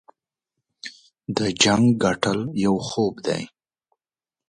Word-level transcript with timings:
د 1.37 1.39
جنګ 1.63 1.85
ګټل 2.03 2.39
یو 2.65 2.75
خوب 2.87 3.13
دی. 3.27 3.43